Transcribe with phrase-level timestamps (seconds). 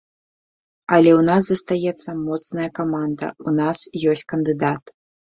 [0.95, 3.83] Але ў нас застаецца моцная каманда, у нас
[4.15, 4.83] ёсць кандыдат.